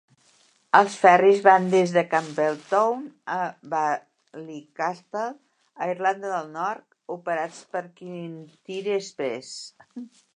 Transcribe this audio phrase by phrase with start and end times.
[0.77, 3.03] Els ferris van des de Campbeltown
[3.33, 3.37] a
[3.73, 5.25] Ballycastle
[5.85, 6.85] a Irlanda del Nord,
[7.17, 9.53] operats per Kintyre Express.